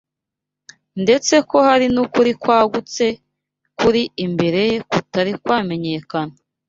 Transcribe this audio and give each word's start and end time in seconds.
ndetse 1.03 1.35
ko 1.49 1.57
hari 1.67 1.85
n’ukuri 1.93 2.31
kwagutse 2.41 3.05
kuri 3.79 4.01
imbere 4.25 4.59
ye 4.69 4.77
kutari 4.91 5.31
kwamenyekana 5.43 6.33